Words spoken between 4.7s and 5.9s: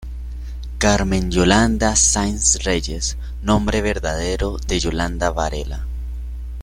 Yolanda Varela.